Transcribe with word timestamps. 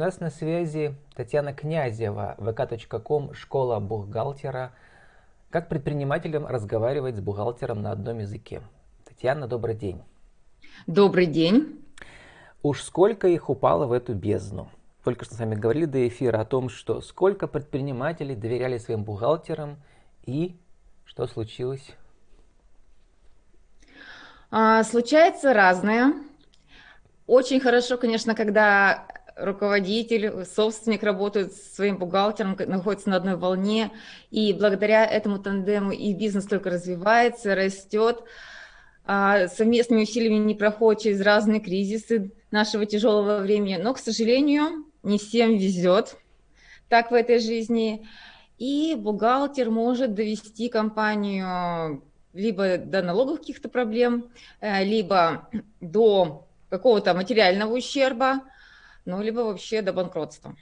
нас 0.00 0.18
на 0.18 0.30
связи 0.30 0.94
Татьяна 1.14 1.52
Князева, 1.52 2.34
vk.com, 2.38 3.34
школа 3.34 3.78
бухгалтера. 3.80 4.72
Как 5.50 5.68
предпринимателям 5.68 6.46
разговаривать 6.46 7.16
с 7.16 7.20
бухгалтером 7.20 7.82
на 7.82 7.92
одном 7.92 8.20
языке? 8.20 8.62
Татьяна, 9.04 9.46
добрый 9.46 9.74
день. 9.74 10.02
Добрый 10.86 11.26
день. 11.26 11.84
Уж 12.62 12.82
сколько 12.82 13.28
их 13.28 13.50
упало 13.50 13.86
в 13.86 13.92
эту 13.92 14.14
бездну. 14.14 14.70
Только 15.04 15.26
что 15.26 15.34
с 15.34 15.38
вами 15.38 15.54
говорили 15.54 15.84
до 15.84 16.08
эфира 16.08 16.40
о 16.40 16.44
том, 16.46 16.70
что 16.70 17.02
сколько 17.02 17.46
предпринимателей 17.46 18.34
доверяли 18.34 18.78
своим 18.78 19.04
бухгалтерам 19.04 19.76
и 20.24 20.56
что 21.04 21.26
случилось? 21.26 21.94
А, 24.50 24.82
случается 24.82 25.52
разное. 25.52 26.14
Очень 27.26 27.60
хорошо, 27.60 27.98
конечно, 27.98 28.34
когда 28.34 29.06
руководитель, 29.40 30.44
собственник 30.44 31.02
работают 31.02 31.52
с 31.52 31.74
своим 31.74 31.98
бухгалтером, 31.98 32.56
находятся 32.66 33.10
на 33.10 33.16
одной 33.16 33.36
волне, 33.36 33.90
и 34.30 34.52
благодаря 34.52 35.04
этому 35.06 35.38
тандему 35.38 35.92
и 35.92 36.12
бизнес 36.14 36.46
только 36.46 36.70
развивается, 36.70 37.54
растет, 37.54 38.22
а 39.04 39.48
совместными 39.48 40.02
усилиями 40.02 40.36
не 40.36 40.54
проходит 40.54 41.02
через 41.02 41.20
разные 41.20 41.60
кризисы 41.60 42.32
нашего 42.50 42.86
тяжелого 42.86 43.40
времени, 43.40 43.76
но, 43.76 43.94
к 43.94 43.98
сожалению, 43.98 44.84
не 45.02 45.18
всем 45.18 45.56
везет 45.56 46.16
так 46.88 47.10
в 47.10 47.14
этой 47.14 47.38
жизни, 47.38 48.06
и 48.58 48.94
бухгалтер 48.94 49.70
может 49.70 50.14
довести 50.14 50.68
компанию 50.68 52.02
либо 52.32 52.78
до 52.78 53.02
налоговых 53.02 53.40
каких-то 53.40 53.68
проблем, 53.68 54.30
э, 54.60 54.84
либо 54.84 55.48
до 55.80 56.46
какого-то 56.68 57.14
материального 57.14 57.74
ущерба, 57.74 58.42
ну, 59.04 59.22
либо 59.22 59.40
вообще 59.40 59.82
до 59.82 59.92
банкротства. 59.92 60.56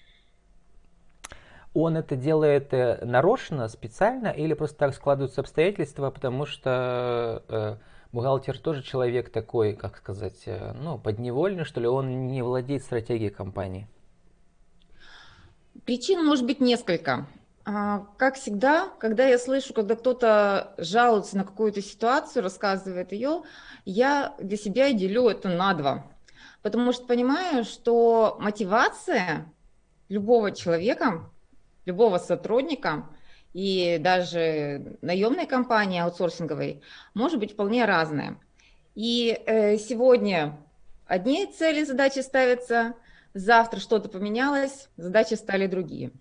Он 1.75 1.97
это 1.97 2.17
делает 2.17 2.73
э, 2.73 3.05
нарочно, 3.05 3.69
специально, 3.69 4.29
или 4.29 4.55
просто 4.55 4.79
так 4.79 4.95
складываются 4.95 5.43
обстоятельства, 5.43 6.11
потому 6.11 6.47
что 6.47 7.43
э, 7.49 7.77
бухгалтер 8.13 8.59
тоже 8.59 8.83
человек 8.83 9.31
такой, 9.31 9.75
как 9.75 9.99
сказать, 9.99 10.43
э, 10.47 10.73
ну, 10.73 10.99
подневольный, 10.99 11.65
что 11.65 11.81
ли, 11.81 11.87
он 11.87 12.27
не 12.27 12.43
владеет 12.43 12.83
стратегией 12.83 13.31
компании? 13.31 13.87
Причин 15.85 16.25
может 16.25 16.47
быть 16.47 16.61
несколько. 16.61 17.27
А, 17.65 18.07
как 18.17 18.37
всегда, 18.37 18.89
когда 18.99 19.27
я 19.27 19.39
слышу, 19.39 19.75
когда 19.75 19.95
кто-то 19.95 20.75
жалуется 20.79 21.37
на 21.37 21.45
какую-то 21.45 21.83
ситуацию, 21.83 22.43
рассказывает 22.43 23.13
ее, 23.13 23.43
я 23.85 24.35
для 24.39 24.57
себя 24.57 24.91
делю 24.93 25.29
это 25.29 25.51
на 25.51 25.75
два. 25.75 26.07
Потому 26.71 26.93
что 26.93 27.07
понимаю, 27.07 27.65
что 27.65 28.37
мотивация 28.41 29.51
любого 30.09 30.53
человека, 30.53 31.31
любого 31.87 32.19
сотрудника 32.19 33.07
и 33.55 33.99
даже 34.01 34.99
наемной 35.01 35.47
компании 35.47 36.01
аутсорсинговой 36.01 36.83
может 37.15 37.39
быть 37.39 37.53
вполне 37.53 37.85
разная. 37.85 38.39
И 38.95 39.41
э, 39.47 39.79
сегодня 39.79 40.59
одни 41.07 41.47
цели, 41.47 41.85
задачи 41.85 42.19
ставятся, 42.19 42.95
завтра 43.33 43.81
что-то 43.81 44.09
поменялось, 44.09 44.89
задачи 44.97 45.35
стали 45.35 45.67
другие– 45.67 46.11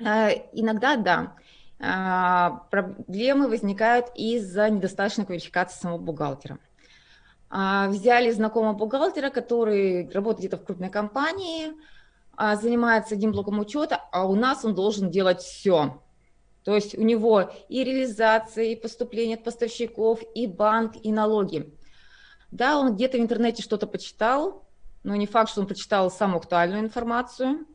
Э, 0.00 0.30
иногда 0.52 0.96
да, 0.96 1.34
а, 1.80 2.64
проблемы 2.70 3.48
возникают 3.48 4.06
из-за 4.14 4.70
недостаточной 4.70 5.26
квалификации 5.26 5.80
самого 5.80 5.98
бухгалтера. 5.98 6.58
А, 7.50 7.88
взяли 7.88 8.30
знакомого 8.30 8.74
бухгалтера, 8.74 9.30
который 9.30 10.08
работает 10.10 10.40
где-то 10.40 10.56
в 10.58 10.66
крупной 10.66 10.90
компании, 10.90 11.72
а, 12.36 12.56
занимается 12.56 13.14
одним 13.14 13.32
блоком 13.32 13.58
учета, 13.58 14.02
а 14.12 14.26
у 14.26 14.34
нас 14.34 14.64
он 14.64 14.74
должен 14.74 15.10
делать 15.10 15.40
все. 15.40 16.02
То 16.64 16.74
есть 16.74 16.96
у 16.96 17.02
него 17.02 17.50
и 17.68 17.84
реализация, 17.84 18.64
и 18.64 18.76
поступление 18.76 19.36
от 19.36 19.44
поставщиков, 19.44 20.20
и 20.34 20.46
банк, 20.46 20.94
и 21.02 21.10
налоги. 21.10 21.72
Да, 22.50 22.78
он 22.78 22.94
где-то 22.94 23.16
в 23.16 23.20
интернете 23.20 23.62
что-то 23.62 23.86
почитал, 23.86 24.66
но 25.02 25.16
не 25.16 25.26
факт, 25.26 25.50
что 25.50 25.62
он 25.62 25.66
прочитал 25.66 26.10
самую 26.10 26.38
актуальную 26.38 26.80
информацию 26.80 27.66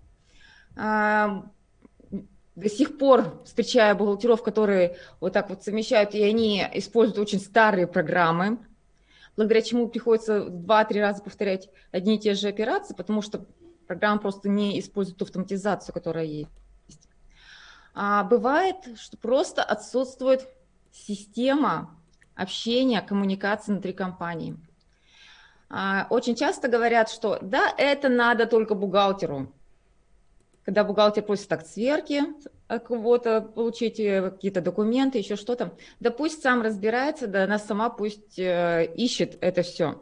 до 2.56 2.70
сих 2.70 2.98
пор 2.98 3.42
встречаю 3.46 3.96
бухгалтеров, 3.96 4.44
которые 4.44 4.98
вот 5.20 5.34
так 5.34 5.50
вот 5.50 5.64
совмещают, 5.64 6.14
и 6.14 6.24
они 6.24 6.64
используют 6.74 7.20
очень 7.20 7.40
старые 7.40 7.88
программы, 7.88 8.60
благодаря 9.36 9.62
чему 9.62 9.88
приходится 9.88 10.46
два-три 10.46 11.02
раза 11.02 11.24
повторять 11.24 11.70
одни 11.92 12.16
и 12.16 12.20
те 12.20 12.34
же 12.34 12.48
операции, 12.48 12.94
потому 12.94 13.22
что 13.22 13.46
программа 13.88 14.20
просто 14.20 14.50
не 14.50 14.80
использует 14.80 15.22
автоматизацию, 15.22 15.94
которая 15.94 16.26
есть. 16.26 16.50
А 17.94 18.24
бывает, 18.24 18.76
что 18.98 19.18
просто 19.18 19.64
отсутствует 19.64 20.48
система 20.92 22.00
общения, 22.36 23.02
коммуникации 23.02 23.72
внутри 23.72 23.94
компании. 23.94 24.58
А 25.70 26.08
очень 26.10 26.36
часто 26.36 26.68
говорят, 26.68 27.10
что 27.10 27.40
да, 27.42 27.74
это 27.78 28.10
надо 28.10 28.46
только 28.46 28.76
бухгалтеру, 28.76 29.52
когда 30.66 30.84
бухгалтер 30.84 31.24
просит 31.24 31.48
так 31.48 31.66
сверки 31.66 32.24
кого-то, 32.80 33.42
получить 33.42 34.00
э, 34.00 34.32
какие-то 34.32 34.62
документы, 34.62 35.18
еще 35.18 35.36
что-то, 35.36 35.74
да 36.00 36.12
пусть 36.12 36.42
сам 36.42 36.62
разбирается, 36.62 37.28
да 37.28 37.44
она 37.44 37.60
сама 37.60 37.90
пусть 37.90 38.40
э, 38.40 38.92
ищет 38.96 39.38
это 39.42 39.62
все. 39.64 40.02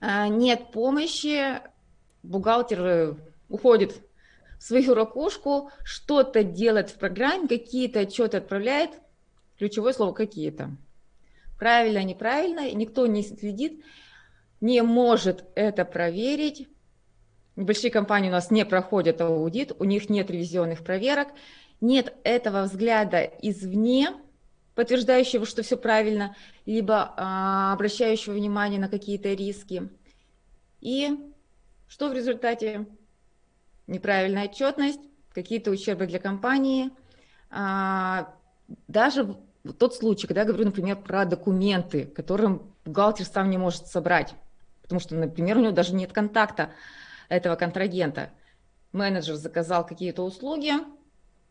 Нет 0.00 0.72
помощи, 0.72 1.60
бухгалтер 2.22 2.84
э, 2.84 3.14
уходит 3.48 4.02
в 4.58 4.62
свою 4.62 4.94
ракушку, 4.94 5.70
что-то 5.84 6.42
делает 6.42 6.90
в 6.90 6.98
программе, 6.98 7.48
какие-то 7.48 8.00
отчеты 8.00 8.38
отправляет, 8.38 8.90
ключевое 9.58 9.92
слово 9.92 10.12
«какие-то». 10.12 10.76
Правильно, 11.58 12.04
неправильно, 12.04 12.70
никто 12.72 13.06
не 13.06 13.22
следит, 13.22 13.82
не 14.60 14.82
может 14.82 15.44
это 15.54 15.84
проверить, 15.84 16.68
Большие 17.56 17.90
компании 17.90 18.28
у 18.28 18.32
нас 18.32 18.50
не 18.50 18.66
проходят 18.66 19.22
аудит, 19.22 19.72
у 19.78 19.84
них 19.84 20.10
нет 20.10 20.30
ревизионных 20.30 20.84
проверок, 20.84 21.28
нет 21.80 22.14
этого 22.22 22.64
взгляда 22.64 23.22
извне, 23.40 24.10
подтверждающего, 24.74 25.46
что 25.46 25.62
все 25.62 25.78
правильно, 25.78 26.36
либо 26.66 27.14
а, 27.16 27.72
обращающего 27.72 28.34
внимание 28.34 28.78
на 28.78 28.90
какие-то 28.90 29.32
риски. 29.32 29.88
И 30.82 31.18
что 31.88 32.10
в 32.10 32.12
результате? 32.12 32.86
Неправильная 33.86 34.48
отчетность, 34.48 35.00
какие-то 35.32 35.70
ущербы 35.70 36.06
для 36.06 36.18
компании. 36.18 36.90
А, 37.48 38.34
даже 38.86 39.34
тот 39.78 39.94
случай, 39.94 40.26
когда 40.26 40.42
я 40.42 40.46
говорю, 40.46 40.66
например, 40.66 40.96
про 40.96 41.24
документы, 41.24 42.04
которым 42.04 42.74
бухгалтер 42.84 43.24
сам 43.24 43.48
не 43.48 43.56
может 43.56 43.86
собрать, 43.86 44.34
потому 44.82 45.00
что, 45.00 45.14
например, 45.14 45.56
у 45.56 45.60
него 45.60 45.72
даже 45.72 45.94
нет 45.94 46.12
контакта 46.12 46.70
этого 47.28 47.56
контрагента. 47.56 48.30
Менеджер 48.92 49.36
заказал 49.36 49.86
какие-то 49.86 50.22
услуги, 50.22 50.72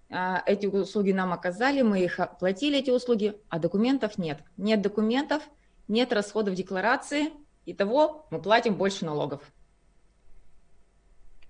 а, 0.09 0.44
эти 0.46 0.68
услуги 0.68 1.12
нам 1.12 1.34
оказали, 1.34 1.81
мы 1.81 2.03
их 2.03 2.19
оплатили, 2.19 2.80
эти 2.80 2.91
услуги, 2.91 3.36
а 3.50 3.59
документов 3.59 4.18
нет. 4.18 4.40
Нет 4.58 4.81
документов, 4.81 5.44
нет 5.88 6.14
расходов 6.14 6.56
декларации, 6.56 7.31
и 7.66 7.74
того 7.74 8.28
мы 8.30 8.41
платим 8.41 8.75
больше 8.75 9.06
налогов. 9.06 9.41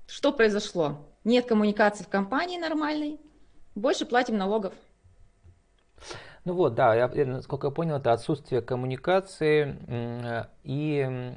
Что 0.07 0.31
произошло? 0.31 1.09
Нет 1.23 1.47
коммуникации 1.47 2.03
в 2.03 2.09
компании 2.09 2.57
нормальной, 2.57 3.19
больше 3.73 4.05
платим 4.05 4.37
налогов. 4.37 4.73
Ну 6.45 6.53
вот, 6.53 6.75
да, 6.75 6.93
я, 6.93 7.07
насколько 7.25 7.67
я 7.67 7.71
понял, 7.71 7.95
это 7.95 8.13
отсутствие 8.13 8.61
коммуникации 8.61 9.75
и 10.63 11.35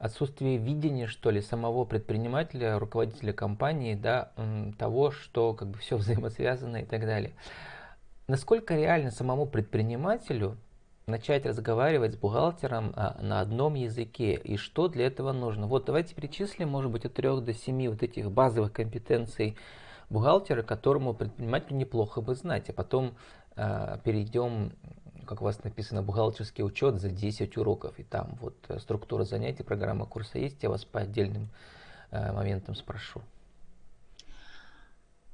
отсутствие 0.00 0.56
видения, 0.56 1.06
что 1.06 1.30
ли, 1.30 1.42
самого 1.42 1.84
предпринимателя, 1.84 2.78
руководителя 2.78 3.34
компании, 3.34 3.94
да, 3.94 4.32
того, 4.78 5.10
что 5.10 5.52
как 5.52 5.68
бы 5.68 5.78
все 5.78 5.96
взаимосвязано 5.98 6.78
и 6.78 6.84
так 6.84 7.02
далее. 7.02 7.32
Насколько 8.26 8.76
реально 8.76 9.10
самому 9.10 9.46
предпринимателю 9.46 10.56
начать 11.06 11.44
разговаривать 11.44 12.14
с 12.14 12.16
бухгалтером 12.16 12.92
а, 12.96 13.18
на 13.20 13.40
одном 13.40 13.74
языке 13.74 14.34
и 14.34 14.56
что 14.56 14.88
для 14.88 15.06
этого 15.06 15.32
нужно? 15.32 15.66
Вот 15.66 15.84
давайте 15.84 16.14
перечислим, 16.14 16.68
может 16.70 16.90
быть, 16.90 17.04
от 17.04 17.12
трех 17.14 17.44
до 17.44 17.52
семи 17.52 17.88
вот 17.88 18.02
этих 18.02 18.30
базовых 18.30 18.72
компетенций 18.72 19.56
бухгалтера, 20.08 20.62
которому 20.62 21.12
предпринимателю 21.12 21.76
неплохо 21.76 22.22
бы 22.22 22.34
знать, 22.34 22.70
а 22.70 22.72
потом 22.72 23.14
э, 23.56 23.98
перейдем 24.02 24.72
как 25.30 25.42
у 25.42 25.44
вас 25.44 25.62
написано, 25.62 26.02
бухгалтерский 26.02 26.64
учет 26.64 27.00
за 27.00 27.08
10 27.08 27.56
уроков, 27.56 28.00
и 28.00 28.02
там 28.02 28.36
вот 28.40 28.56
э, 28.66 28.80
структура 28.80 29.22
занятий, 29.22 29.62
программа 29.62 30.04
курса 30.04 30.38
есть, 30.40 30.60
я 30.60 30.68
вас 30.68 30.84
по 30.84 30.98
отдельным 30.98 31.50
э, 32.10 32.32
моментам 32.32 32.74
спрошу. 32.74 33.22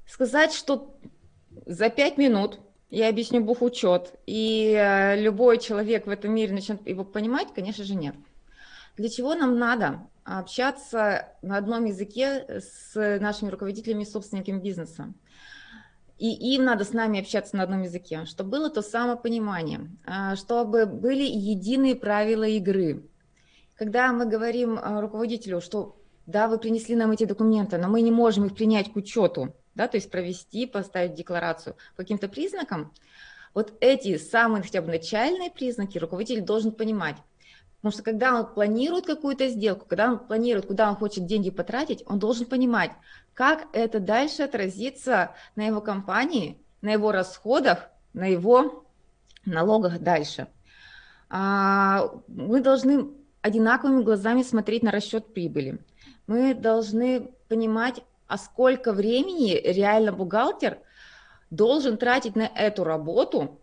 Сказать, 0.07 0.53
что 0.53 0.95
за 1.65 1.89
5 1.89 2.19
минут 2.19 2.61
я 2.91 3.09
объясню 3.09 3.43
бухучет, 3.43 4.13
и 4.27 4.75
э, 4.79 5.19
любой 5.19 5.57
человек 5.57 6.07
в 6.07 6.11
этом 6.11 6.35
мире 6.35 6.53
начнет 6.53 6.87
его 6.87 7.03
понимать, 7.03 7.55
конечно 7.55 7.83
же, 7.83 7.95
нет. 7.95 8.17
Для 8.99 9.09
чего 9.09 9.35
нам 9.35 9.59
надо? 9.59 10.01
общаться 10.27 11.29
на 11.41 11.57
одном 11.57 11.85
языке 11.85 12.61
с 12.61 12.97
нашими 13.21 13.49
руководителями 13.49 14.03
и 14.03 14.07
собственниками 14.07 14.59
бизнеса. 14.59 15.15
И 16.19 16.55
им 16.55 16.65
надо 16.65 16.85
с 16.85 16.93
нами 16.93 17.21
общаться 17.21 17.57
на 17.57 17.63
одном 17.65 17.83
языке, 17.83 18.25
чтобы 18.25 18.51
было 18.51 18.71
то 18.71 18.81
самопонимание, 18.81 19.91
а, 20.07 20.35
чтобы 20.37 20.87
были 20.87 21.23
единые 21.23 21.95
правила 21.95 22.45
игры. 22.45 23.05
Когда 23.75 24.13
мы 24.13 24.25
говорим 24.25 24.79
а, 24.81 25.01
руководителю, 25.03 25.61
что 25.61 25.97
да, 26.25 26.49
вы 26.49 26.59
принесли 26.59 26.97
нам 26.97 27.13
эти 27.13 27.25
документы, 27.25 27.77
но 27.77 27.89
мы 27.89 28.01
не 28.01 28.11
можем 28.11 28.47
их 28.47 28.55
принять 28.55 28.93
к 28.93 28.97
учету, 28.97 29.55
да, 29.75 29.89
то 29.89 29.97
есть 29.99 30.11
провести, 30.11 30.67
поставить 30.67 31.15
декларацию 31.15 31.77
по 31.95 32.03
каким-то 32.03 32.29
признакам, 32.29 32.93
вот 33.55 33.75
эти 33.81 34.17
самые 34.17 34.63
хотя 34.63 34.83
бы 34.83 34.89
начальные 34.89 35.51
признаки 35.51 35.99
руководитель 35.99 36.43
должен 36.43 36.73
понимать. 36.73 37.17
Потому 37.87 38.03
что 38.03 38.11
когда 38.11 38.35
он 38.35 38.53
планирует 38.53 39.07
какую-то 39.07 39.47
сделку, 39.47 39.87
когда 39.87 40.11
он 40.11 40.19
планирует, 40.19 40.67
куда 40.67 40.91
он 40.91 40.97
хочет 40.97 41.25
деньги 41.25 41.51
потратить, 41.51 42.03
он 42.07 42.19
должен 42.19 42.45
понимать, 42.45 42.91
как 43.33 43.69
это 43.73 44.01
дальше 44.01 44.43
отразится 44.43 45.37
на 45.55 45.65
его 45.65 45.81
компании, 45.81 46.61
на 46.83 46.91
его 46.91 47.13
расходах, 47.13 47.89
на 48.13 48.27
его 48.27 48.85
налогах 49.45 50.01
дальше. 50.01 50.49
А, 51.31 52.11
мы 52.27 52.61
должны 52.61 53.07
одинаковыми 53.41 54.03
глазами 54.03 54.43
смотреть 54.43 54.83
на 54.83 54.91
расчет 54.91 55.33
прибыли. 55.33 55.79
Мы 56.27 56.55
должны 56.55 57.31
понимать, 57.47 58.03
а 58.27 58.37
сколько 58.37 58.93
времени 58.93 59.61
реально 59.65 60.11
бухгалтер 60.11 60.79
должен 61.51 61.99
тратить 61.99 62.35
на 62.35 62.51
эту 62.53 62.83
работу, 62.83 63.61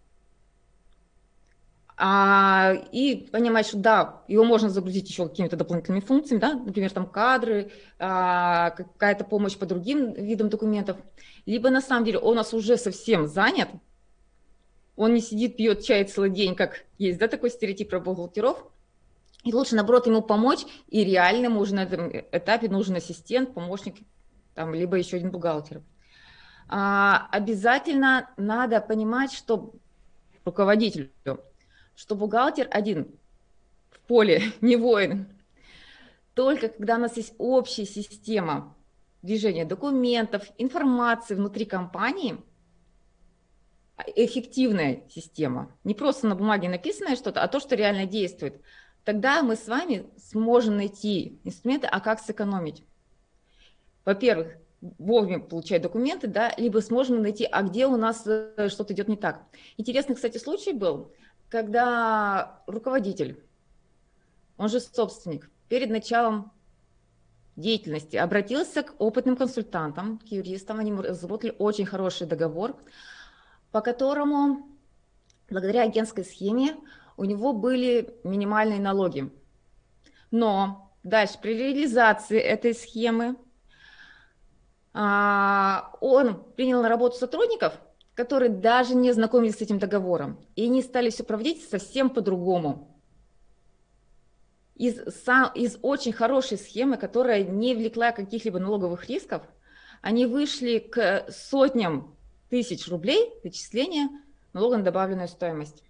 а, 1.95 2.73
и 2.91 3.27
понимать, 3.31 3.67
что 3.67 3.77
да, 3.77 4.23
его 4.27 4.43
можно 4.43 4.69
загрузить 4.69 5.09
еще 5.09 5.27
какими-то 5.27 5.55
дополнительными 5.55 6.01
функциями, 6.01 6.41
да, 6.41 6.53
например, 6.53 6.91
там 6.91 7.07
кадры, 7.07 7.71
а, 7.99 8.71
какая-то 8.71 9.23
помощь 9.23 9.57
по 9.57 9.65
другим 9.65 10.13
видам 10.13 10.49
документов, 10.49 10.97
либо 11.45 11.69
на 11.69 11.81
самом 11.81 12.05
деле 12.05 12.19
он 12.19 12.33
у 12.33 12.35
нас 12.35 12.53
уже 12.53 12.77
совсем 12.77 13.27
занят, 13.27 13.69
он 14.95 15.13
не 15.13 15.21
сидит, 15.21 15.57
пьет 15.57 15.83
чай 15.83 16.03
целый 16.05 16.29
день, 16.29 16.55
как 16.55 16.85
есть, 16.97 17.19
да, 17.19 17.27
такой 17.27 17.49
стереотип 17.49 17.89
про 17.89 17.99
бухгалтеров, 17.99 18.65
и 19.43 19.53
лучше, 19.53 19.75
наоборот, 19.75 20.07
ему 20.07 20.21
помочь, 20.21 20.65
и 20.87 21.03
реально 21.03 21.45
ему 21.45 21.59
уже 21.59 21.75
на 21.75 21.83
этом 21.83 22.09
этапе 22.31 22.69
нужен 22.69 22.95
ассистент, 22.95 23.53
помощник, 23.53 23.97
там, 24.55 24.73
либо 24.73 24.97
еще 24.97 25.17
один 25.17 25.31
бухгалтер. 25.31 25.81
А, 26.69 27.27
обязательно 27.31 28.29
надо 28.37 28.79
понимать, 28.79 29.33
что 29.33 29.73
руководителю, 30.45 31.09
что 31.95 32.15
бухгалтер 32.15 32.67
один 32.71 33.07
в 33.89 33.99
поле, 34.01 34.41
не 34.61 34.75
воин. 34.75 35.27
Только 36.33 36.69
когда 36.69 36.95
у 36.95 36.99
нас 36.99 37.15
есть 37.17 37.33
общая 37.37 37.85
система 37.85 38.75
движения 39.21 39.65
документов, 39.65 40.43
информации 40.57 41.35
внутри 41.35 41.65
компании, 41.65 42.37
эффективная 44.15 45.03
система, 45.09 45.71
не 45.83 45.93
просто 45.93 46.27
на 46.27 46.35
бумаге 46.35 46.69
написанное 46.69 47.15
что-то, 47.15 47.41
а 47.41 47.47
то, 47.47 47.59
что 47.59 47.75
реально 47.75 48.05
действует, 48.05 48.59
тогда 49.05 49.43
мы 49.43 49.55
с 49.55 49.67
вами 49.67 50.05
сможем 50.17 50.77
найти 50.77 51.39
инструменты, 51.43 51.87
а 51.87 51.99
как 51.99 52.19
сэкономить. 52.19 52.83
Во-первых, 54.03 54.57
вовремя 54.97 55.39
получать 55.39 55.81
документы, 55.81 56.27
да, 56.27 56.53
либо 56.57 56.79
сможем 56.79 57.21
найти, 57.21 57.47
а 57.49 57.61
где 57.63 57.87
у 57.87 57.95
нас 57.95 58.23
э, 58.25 58.67
что-то 58.69 58.93
идет 58.93 59.07
не 59.07 59.15
так. 59.15 59.43
Интересный, 59.77 60.15
кстати, 60.15 60.37
случай 60.37 60.73
был, 60.73 61.13
когда 61.53 62.63
руководитель, 62.65 63.39
он 64.57 64.69
же 64.69 64.79
собственник, 64.79 65.51
перед 65.69 65.91
началом 65.91 66.51
деятельности 67.55 68.15
обратился 68.15 68.81
к 68.81 68.95
опытным 68.97 69.35
консультантам, 69.35 70.17
к 70.17 70.31
юристам, 70.31 70.79
они 70.79 70.91
разработали 70.91 71.55
очень 71.59 71.85
хороший 71.85 72.25
договор, 72.25 72.75
по 73.71 73.81
которому 73.81 74.67
благодаря 75.47 75.83
агентской 75.83 76.25
схеме 76.25 76.75
у 77.17 77.23
него 77.23 77.53
были 77.53 78.19
минимальные 78.23 78.79
налоги. 78.79 79.31
Но 80.31 80.91
дальше 81.03 81.37
при 81.39 81.53
реализации 81.55 82.39
этой 82.39 82.73
схемы 82.73 83.35
а, 84.91 85.91
он 86.01 86.43
принял 86.55 86.81
на 86.81 86.89
работу 86.89 87.17
сотрудников, 87.17 87.79
которые 88.15 88.49
даже 88.49 88.95
не 88.95 89.11
знакомились 89.11 89.55
с 89.55 89.61
этим 89.61 89.79
договором, 89.79 90.39
и 90.55 90.65
они 90.65 90.81
стали 90.81 91.09
все 91.09 91.23
проводить 91.23 91.67
совсем 91.67 92.09
по-другому. 92.09 92.89
Из, 94.75 94.97
из 95.55 95.77
очень 95.81 96.13
хорошей 96.13 96.57
схемы, 96.57 96.97
которая 96.97 97.43
не 97.43 97.75
влекла 97.75 98.11
каких-либо 98.11 98.59
налоговых 98.59 99.07
рисков, 99.09 99.43
они 100.01 100.25
вышли 100.25 100.79
к 100.79 101.25
сотням 101.29 102.15
тысяч 102.49 102.87
рублей 102.87 103.33
зачисления 103.43 104.09
налога 104.51 104.77
на 104.77 104.83
добавленную 104.83 105.27
стоимость. 105.27 105.83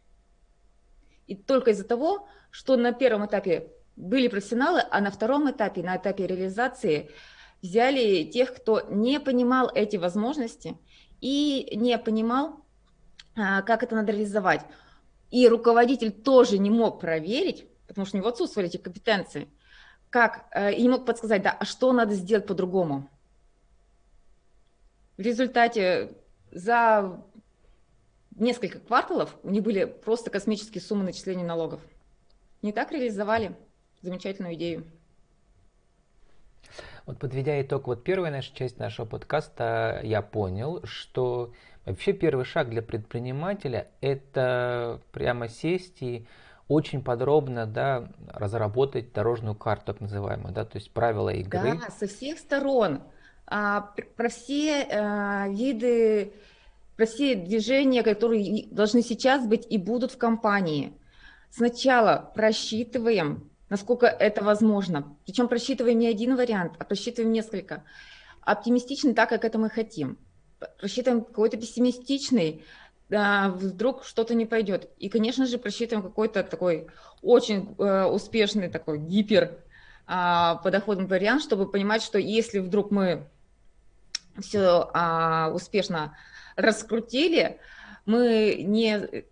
И 1.27 1.35
только 1.35 1.71
из-за 1.71 1.85
того, 1.85 2.27
что 2.51 2.77
на 2.77 2.93
первом 2.93 3.25
этапе 3.25 3.71
были 3.95 4.27
профессионалы, 4.27 4.81
а 4.89 5.01
на 5.01 5.11
втором 5.11 5.49
этапе, 5.49 5.81
на 5.81 5.97
этапе 5.97 6.27
реализации, 6.27 7.09
взяли 7.61 8.23
тех, 8.25 8.53
кто 8.53 8.81
не 8.89 9.19
понимал 9.19 9.69
эти 9.73 9.97
возможности– 9.97 10.77
и 11.23 11.77
не 11.77 11.97
понимал, 11.97 12.59
а, 13.37 13.61
как 13.61 13.81
это 13.81 13.95
надо 13.95 14.11
реализовать. 14.11 14.65
И 15.31 15.47
руководитель 15.47 16.11
тоже 16.11 16.57
не 16.57 16.69
мог 16.69 16.99
проверить, 16.99 17.65
потому 17.87 18.05
что 18.05 18.17
у 18.17 18.19
него 18.19 18.27
отсутствовали 18.27 18.67
эти 18.67 18.75
компетенции, 18.75 19.47
как, 20.09 20.45
э, 20.51 20.73
и 20.73 20.81
не 20.81 20.89
мог 20.89 21.05
подсказать, 21.05 21.41
да, 21.41 21.51
а 21.57 21.63
что 21.63 21.93
надо 21.93 22.13
сделать 22.13 22.45
по-другому. 22.45 23.09
В 25.15 25.21
результате 25.21 26.11
за 26.51 27.23
несколько 28.35 28.79
кварталов 28.79 29.33
у 29.43 29.49
них 29.49 29.63
были 29.63 29.85
просто 29.85 30.29
космические 30.29 30.81
суммы 30.81 31.05
начисления 31.05 31.45
налогов. 31.45 31.79
Не 32.61 32.73
так 32.73 32.91
реализовали 32.91 33.55
замечательную 34.01 34.55
идею. 34.55 34.83
Вот 37.05 37.19
подведя 37.19 37.61
итог, 37.61 37.87
вот 37.87 38.03
первая 38.03 38.31
наша 38.31 38.55
часть 38.55 38.79
нашего 38.79 39.05
подкаста, 39.05 39.99
я 40.03 40.21
понял, 40.21 40.79
что 40.85 41.51
вообще 41.85 42.13
первый 42.13 42.45
шаг 42.45 42.69
для 42.69 42.81
предпринимателя– 42.81 43.87
это 44.01 45.01
прямо 45.11 45.49
сесть 45.49 46.01
и 46.01 46.25
очень 46.69 47.03
подробно 47.03 47.65
да, 47.65 48.07
разработать 48.29 49.11
дорожную 49.11 49.53
карту, 49.53 49.87
так 49.87 49.99
называемую, 49.99 50.53
да, 50.53 50.63
то 50.63 50.77
есть 50.77 50.91
правила 50.91 51.29
игры. 51.29 51.77
Да, 51.77 51.91
со 51.91 52.07
всех 52.07 52.39
сторон. 52.39 53.01
А, 53.47 53.91
про 54.15 54.29
все 54.29 54.87
а, 54.89 55.47
виды, 55.49 56.31
про 56.95 57.05
все 57.05 57.35
движения, 57.35 58.01
которые 58.01 58.65
должны 58.71 59.01
сейчас 59.01 59.45
быть 59.45 59.67
и 59.69 59.77
будут 59.77 60.13
в 60.13 60.17
компании. 60.17 60.93
Сначала 61.51 62.31
просчитываем 62.33 63.51
насколько 63.69 64.05
это 64.05 64.43
возможно. 64.43 65.15
Причем 65.25 65.47
просчитываем 65.47 65.99
не 65.99 66.07
один 66.07 66.35
вариант, 66.35 66.73
а 66.79 66.85
просчитываем 66.85 67.31
несколько. 67.31 67.83
Оптимистичный 68.41 69.13
так, 69.13 69.29
как 69.29 69.45
это 69.45 69.57
мы 69.57 69.69
хотим. 69.69 70.17
Просчитываем 70.79 71.23
какой-то 71.23 71.57
пессимистичный, 71.57 72.63
да, 73.09 73.49
вдруг 73.49 74.05
что-то 74.05 74.33
не 74.33 74.45
пойдет. 74.45 74.89
И, 74.97 75.09
конечно 75.09 75.45
же, 75.45 75.57
просчитываем 75.57 76.03
какой-то 76.03 76.43
такой 76.43 76.87
очень 77.21 77.75
э, 77.77 78.05
успешный, 78.05 78.69
такой 78.69 78.99
гипер 78.99 79.59
э, 80.07 80.55
подоходный 80.63 81.05
вариант, 81.05 81.43
чтобы 81.43 81.69
понимать, 81.69 82.01
что 82.01 82.17
если 82.17 82.59
вдруг 82.59 82.91
мы 82.91 83.27
все 84.39 84.89
э, 84.93 85.51
успешно 85.53 86.17
раскрутили, 86.55 87.59
мы 88.05 88.63
не 88.63 89.25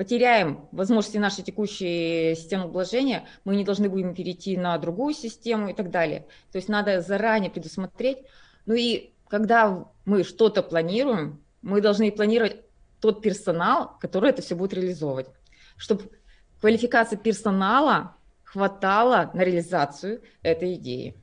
потеряем 0.00 0.66
возможности 0.72 1.18
нашей 1.18 1.44
текущей 1.44 2.34
системы 2.34 2.64
обложения, 2.64 3.26
мы 3.44 3.54
не 3.54 3.64
должны 3.64 3.90
будем 3.90 4.14
перейти 4.14 4.56
на 4.56 4.78
другую 4.78 5.12
систему 5.12 5.68
и 5.68 5.74
так 5.74 5.90
далее. 5.90 6.26
То 6.52 6.56
есть 6.56 6.70
надо 6.70 7.02
заранее 7.02 7.50
предусмотреть. 7.50 8.16
Ну 8.64 8.72
и 8.72 9.12
когда 9.28 9.84
мы 10.06 10.24
что-то 10.24 10.62
планируем, 10.62 11.44
мы 11.60 11.82
должны 11.82 12.10
планировать 12.10 12.62
тот 13.00 13.20
персонал, 13.20 13.98
который 14.00 14.30
это 14.30 14.40
все 14.40 14.54
будет 14.54 14.72
реализовывать, 14.72 15.26
чтобы 15.76 16.04
квалификация 16.62 17.18
персонала 17.18 18.16
хватало 18.42 19.30
на 19.34 19.42
реализацию 19.42 20.22
этой 20.40 20.76
идеи. 20.76 21.14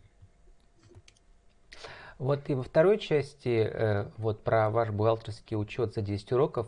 Вот 2.19 2.47
и 2.47 2.53
во 2.53 2.61
второй 2.61 2.99
части, 2.99 3.71
э, 3.73 4.11
вот 4.17 4.43
про 4.43 4.69
ваш 4.69 4.91
бухгалтерский 4.91 5.57
учет 5.57 5.95
за 5.95 6.01
10 6.01 6.31
уроков, 6.33 6.67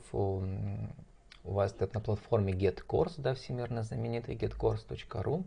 у 1.43 1.53
вас 1.53 1.75
это 1.79 1.93
на 1.93 2.01
платформе 2.01 2.53
GetCourse, 2.53 3.13
да, 3.17 3.34
всемирно 3.34 3.84
знаменитый 3.84 4.36
getcourse.ru. 4.36 5.43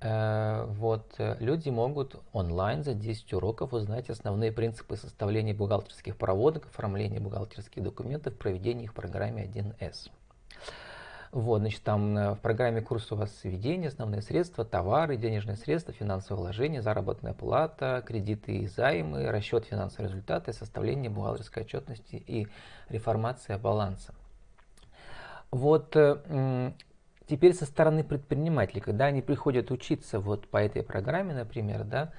Э, 0.00 0.66
вот, 0.68 1.14
э, 1.18 1.36
люди 1.40 1.70
могут 1.70 2.16
онлайн 2.32 2.84
за 2.84 2.92
10 2.92 3.32
уроков 3.32 3.72
узнать 3.72 4.10
основные 4.10 4.52
принципы 4.52 4.96
составления 4.96 5.54
бухгалтерских 5.54 6.16
проводок, 6.16 6.66
оформления 6.66 7.18
бухгалтерских 7.18 7.82
документов, 7.82 8.36
проведения 8.36 8.84
их 8.84 8.92
в 8.92 8.94
программе 8.94 9.44
1С. 9.44 10.10
Вот, 11.32 11.60
значит, 11.60 11.82
там 11.82 12.16
э, 12.16 12.34
в 12.34 12.38
программе 12.40 12.82
курса 12.82 13.14
у 13.14 13.18
вас 13.18 13.34
сведения, 13.36 13.88
основные 13.88 14.20
средства, 14.20 14.64
товары, 14.64 15.16
денежные 15.16 15.56
средства, 15.56 15.94
финансовые 15.94 16.42
вложения, 16.42 16.82
заработная 16.82 17.32
плата, 17.32 18.02
кредиты 18.06 18.56
и 18.58 18.66
займы, 18.66 19.30
расчет 19.30 19.64
финансовых 19.64 20.10
результатов, 20.10 20.54
составление 20.54 21.10
бухгалтерской 21.10 21.62
отчетности 21.62 22.16
и 22.16 22.48
реформация 22.90 23.58
баланса. 23.58 24.14
Вот 25.50 25.96
э, 25.96 26.72
теперь 27.26 27.54
со 27.54 27.66
стороны 27.66 28.04
предпринимателей, 28.04 28.80
когда 28.80 29.06
они 29.06 29.22
приходят 29.22 29.70
учиться 29.70 30.20
вот 30.20 30.48
по 30.48 30.58
этой 30.58 30.82
программе, 30.82 31.34
например, 31.34 31.84
да, 31.84 32.12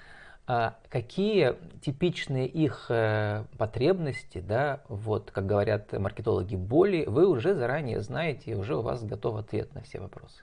а 0.50 0.80
какие 0.90 1.58
типичные 1.82 2.48
их 2.48 2.86
э, 2.90 3.44
потребности, 3.58 4.40
да, 4.40 4.82
вот, 4.88 5.30
как 5.32 5.46
говорят 5.46 5.92
маркетологи, 5.92 6.56
боли, 6.56 7.04
вы 7.06 7.28
уже 7.28 7.54
заранее 7.54 8.00
знаете, 8.02 8.52
и 8.52 8.56
уже 8.56 8.78
у 8.78 8.82
вас 8.82 9.04
готов 9.04 9.36
ответ 9.36 9.76
на 9.76 9.82
все 9.82 10.00
вопросы? 10.00 10.42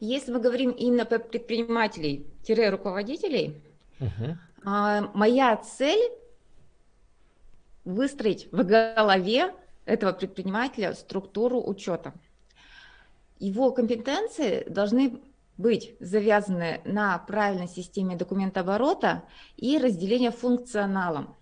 Если 0.00 0.32
мы 0.32 0.40
говорим 0.40 0.70
именно 0.70 1.04
про 1.04 1.18
предпринимателей-руководителей, 1.18 3.60
угу. 4.00 4.38
моя 4.64 5.58
цель 5.58 6.10
выстроить 7.84 8.48
в 8.50 8.64
голове 8.64 9.52
этого 9.84 10.12
предпринимателя 10.12 10.94
структуру 10.94 11.62
учета. 11.62 12.12
Его 13.38 13.72
компетенции 13.72 14.64
должны 14.68 15.20
быть 15.58 15.94
завязаны 16.00 16.80
на 16.84 17.18
правильной 17.18 17.68
системе 17.68 18.16
документооборота 18.16 19.24
и 19.56 19.78
разделения 19.78 20.30
функционалом. 20.30 21.34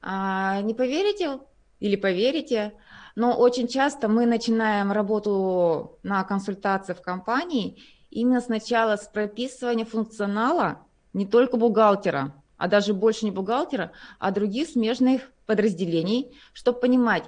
А, 0.00 0.60
не 0.62 0.74
поверите 0.74 1.40
или 1.80 1.96
поверите, 1.96 2.74
но 3.14 3.36
очень 3.36 3.66
часто 3.66 4.08
мы 4.08 4.26
начинаем 4.26 4.92
работу 4.92 5.98
на 6.02 6.22
консультации 6.24 6.92
в 6.92 7.00
компании 7.00 7.78
именно 8.10 8.40
сначала 8.40 8.96
с 8.96 9.08
прописывания 9.08 9.84
функционала 9.84 10.80
не 11.12 11.26
только 11.26 11.56
бухгалтера, 11.56 12.32
а 12.56 12.68
даже 12.68 12.94
больше 12.94 13.24
не 13.24 13.30
бухгалтера, 13.30 13.92
а 14.18 14.30
других 14.30 14.68
смежных 14.68 15.30
подразделений, 15.46 16.34
чтобы 16.52 16.80
понимать, 16.80 17.24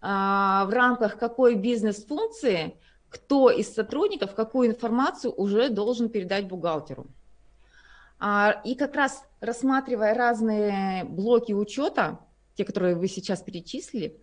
в 0.00 0.68
рамках 0.70 1.18
какой 1.18 1.54
бизнес-функции– 1.56 2.74
кто 3.10 3.50
из 3.50 3.74
сотрудников 3.74 4.34
какую 4.34 4.68
информацию 4.68 5.34
уже 5.34 5.68
должен 5.68 6.08
передать 6.08 6.46
бухгалтеру. 6.46 7.06
А, 8.18 8.60
и 8.64 8.74
как 8.74 8.94
раз 8.94 9.24
рассматривая 9.40 10.14
разные 10.14 11.04
блоки 11.04 11.52
учета, 11.52 12.20
те, 12.54 12.64
которые 12.64 12.94
вы 12.94 13.08
сейчас 13.08 13.42
перечислили, 13.42 14.20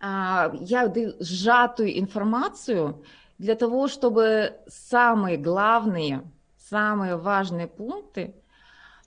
а, 0.00 0.52
я 0.60 0.86
даю 0.88 1.14
сжатую 1.20 1.98
информацию 1.98 3.04
для 3.38 3.54
того, 3.54 3.88
чтобы 3.88 4.56
самые 4.66 5.38
главные, 5.38 6.22
самые 6.58 7.16
важные 7.16 7.66
пункты 7.66 8.34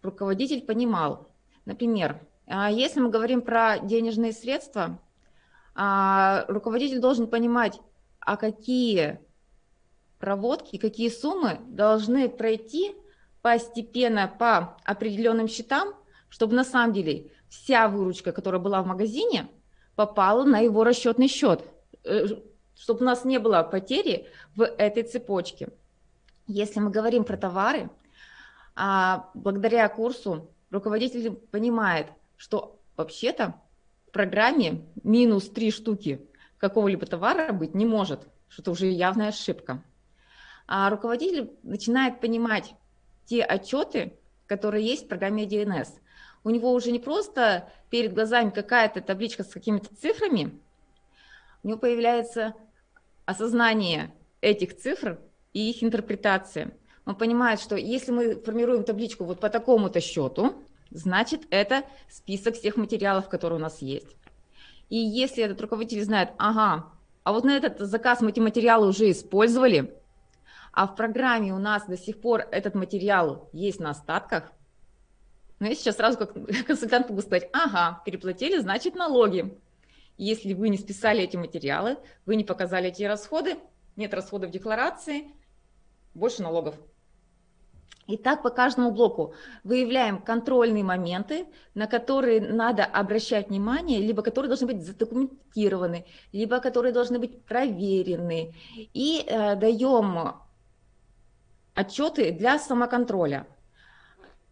руководитель 0.02 0.66
понимал. 0.66 1.30
Например, 1.66 2.20
а, 2.48 2.72
если 2.72 3.02
мы 3.02 3.10
говорим 3.10 3.42
про 3.42 3.80
денежные 3.80 4.32
средства, 4.32 5.00
руководитель 6.48 7.00
должен 7.00 7.28
понимать, 7.28 7.80
а 8.20 8.36
какие 8.36 9.20
проводки, 10.20 10.78
какие 10.78 11.10
суммы 11.10 11.60
должны 11.68 12.30
пройти 12.30 12.96
постепенно 13.42 14.28
по 14.28 14.78
определенным 14.84 15.48
счетам, 15.48 15.94
чтобы 16.30 16.56
на 16.56 16.64
самом 16.64 16.94
деле 16.94 17.32
вся 17.48 17.88
выручка, 17.88 18.32
которая 18.32 18.60
была 18.60 18.82
в 18.82 18.88
магазине, 18.88 19.48
попала 19.96 20.44
на 20.44 20.60
его 20.60 20.84
расчетный 20.84 21.28
счет, 21.28 21.64
э, 22.04 22.26
чтобы 22.76 23.02
у 23.02 23.04
нас 23.04 23.24
не 23.24 23.38
было 23.38 23.62
потери 23.64 24.28
в 24.56 24.66
этой 24.66 25.04
цепочке. 25.04 25.70
Если 26.48 26.80
мы 26.80 26.90
говорим 26.90 27.24
про 27.24 27.38
товары, 27.38 27.90
а 28.76 29.30
благодаря 29.34 29.88
курсу 29.90 30.50
руководитель 30.72 31.32
понимает, 31.32 32.08
что 32.36 32.80
вообще-то 32.96 33.56
программе 34.18 34.82
минус 35.04 35.48
три 35.48 35.70
штуки 35.70 36.28
какого-либо 36.58 37.06
товара 37.06 37.54
быть 37.54 37.76
не 37.76 37.86
может, 37.86 38.28
что 38.50 38.64
это 38.64 38.72
уже 38.72 38.88
явная 38.88 39.28
ошибка. 39.28 39.84
А 40.66 40.90
руководитель 40.90 41.52
начинает 41.62 42.20
понимать 42.20 42.74
те 43.26 43.44
отчеты, 43.44 44.14
которые 44.48 44.88
есть 44.88 45.06
в 45.06 45.08
программе 45.08 45.46
DNS. 45.46 45.90
У 46.44 46.50
него 46.50 46.74
уже 46.74 46.92
не 46.92 46.98
просто 46.98 47.70
перед 47.92 48.16
глазами 48.16 48.50
какая-то 48.50 49.02
табличка 49.02 49.44
с 49.44 49.50
какими-то 49.50 49.96
цифрами, 49.96 50.60
у 51.62 51.68
него 51.68 51.78
появляется 51.78 52.56
осознание 53.26 54.12
этих 54.42 54.76
цифр 54.78 55.20
и 55.54 55.70
их 55.70 55.84
интерпретация. 55.84 56.72
Он 57.06 57.14
понимает, 57.14 57.60
что 57.60 57.76
если 57.76 58.12
мы 58.12 58.42
формируем 58.42 58.84
табличку 58.84 59.26
вот 59.26 59.40
по 59.40 59.50
такому-то 59.50 60.02
счету, 60.02 60.56
значит 60.92 61.48
это 61.50 61.84
список 62.10 62.56
всех 62.56 62.78
материалов, 62.78 63.30
которые 63.30 63.60
у 63.60 63.62
нас 63.62 63.82
есть. 63.82 64.16
И 64.90 64.98
если 64.98 65.44
этот 65.44 65.60
руководитель 65.62 66.04
знает, 66.04 66.30
ага, 66.38 66.92
а 67.24 67.34
вот 67.34 67.44
на 67.44 67.58
этот 67.58 67.80
заказ 67.80 68.22
мы 68.22 68.30
эти 68.30 68.40
материалы 68.40 68.88
уже 68.88 69.12
использовали, 69.12 69.96
а 70.72 70.88
в 70.88 70.96
программе 70.96 71.54
у 71.54 71.60
нас 71.60 71.86
до 71.86 71.98
сих 71.98 72.22
пор 72.22 72.48
этот 72.52 72.76
материал 72.76 73.50
есть 73.52 73.80
на 73.80 73.90
остатках, 73.90 74.52
ну, 75.60 75.68
я 75.68 75.76
сейчас 75.76 75.96
сразу 75.96 76.18
как 76.18 76.34
консультант 76.68 77.10
могу 77.10 77.22
сказать, 77.22 77.50
ага, 77.52 78.02
переплатили, 78.06 78.60
значит 78.60 78.96
налоги. 78.96 79.60
Если 80.18 80.54
вы 80.54 80.70
не 80.70 80.78
списали 80.78 81.24
эти 81.24 81.36
материалы, 81.36 81.98
вы 82.26 82.36
не 82.36 82.44
показали 82.44 82.90
эти 82.90 83.04
расходы, 83.04 83.58
нет 83.96 84.14
расходов 84.14 84.50
в 84.50 84.54
декларации, 84.54 85.32
больше 86.14 86.42
налогов. 86.44 86.76
И 88.08 88.16
так 88.16 88.42
по 88.42 88.50
каждому 88.50 88.92
блоку 88.92 89.34
выявляем 89.66 90.22
контрольные 90.22 90.84
моменты, 90.84 91.46
на 91.76 91.88
которые 91.88 92.40
надо 92.40 92.86
обращать 92.86 93.50
внимание, 93.50 94.00
либо 94.00 94.22
которые 94.22 94.48
должны 94.48 94.68
быть 94.68 94.86
задокументированы, 94.86 96.06
либо 96.32 96.60
которые 96.60 96.94
должны 96.94 97.20
быть 97.20 97.44
проверены. 97.44 98.56
И 98.94 99.26
э, 99.28 99.56
даем 99.58 100.36
отчеты 101.74 102.32
для 102.32 102.58
самоконтроля. 102.60 103.46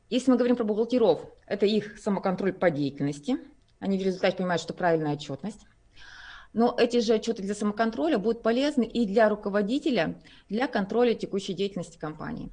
Если 0.10 0.30
мы 0.30 0.38
говорим 0.38 0.58
про 0.58 0.66
бухгалтеров, 0.66 1.26
это 1.48 1.66
их 1.66 1.98
самоконтроль 1.98 2.54
по 2.54 2.70
деятельности. 2.70 3.40
Они 3.80 3.98
в 3.98 4.02
результате 4.02 4.38
понимают, 4.38 4.62
что 4.62 4.74
правильная 4.74 5.14
отчетность. 5.14 5.66
Но 6.52 6.76
эти 6.78 7.00
же 7.00 7.14
отчеты 7.14 7.42
для 7.42 7.56
самоконтроля 7.56 8.18
будут 8.18 8.44
полезны 8.44 8.84
и 8.84 9.06
для 9.06 9.30
руководителя 9.30 10.22
для 10.50 10.68
контроля 10.68 11.14
текущей 11.14 11.54
деятельности 11.54 11.98
компании. 11.98 12.52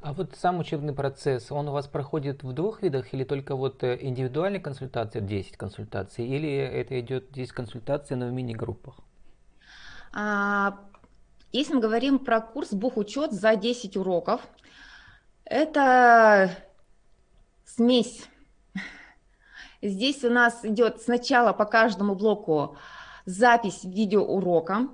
А 0.00 0.12
вот 0.12 0.36
сам 0.36 0.60
учебный 0.60 0.92
процесс, 0.92 1.50
он 1.50 1.68
у 1.68 1.72
вас 1.72 1.88
проходит 1.88 2.44
в 2.44 2.52
двух 2.52 2.82
видах 2.82 3.12
или 3.12 3.24
только 3.24 3.56
вот 3.56 3.82
э, 3.82 3.98
индивидуальная 4.00 4.60
консультация, 4.60 5.20
10 5.20 5.56
консультаций, 5.56 6.24
или 6.24 6.48
это 6.56 7.00
идет 7.00 7.32
10 7.32 7.52
консультаций, 7.52 8.16
но 8.16 8.26
в 8.28 8.32
мини-группах? 8.32 8.94
А, 10.12 10.78
если 11.50 11.74
мы 11.74 11.80
говорим 11.80 12.20
про 12.20 12.40
курс 12.40 12.72
бухучет 12.72 13.32
за 13.32 13.56
10 13.56 13.96
уроков, 13.96 14.40
это 15.44 16.50
смесь. 17.64 18.28
Здесь 19.82 20.22
у 20.22 20.30
нас 20.30 20.64
идет 20.64 21.02
сначала 21.02 21.52
по 21.52 21.64
каждому 21.64 22.14
блоку 22.14 22.76
запись 23.24 23.82
видеоурока, 23.82 24.88